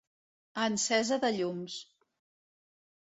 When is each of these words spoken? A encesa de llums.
A 0.61 0.61
encesa 0.69 1.19
de 1.25 1.29
llums. 1.35 1.75